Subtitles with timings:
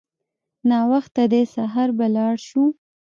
[0.69, 2.63] ناوخته دی سهار به لاړ شو.